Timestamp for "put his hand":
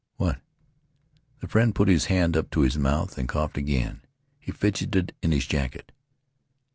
1.75-2.35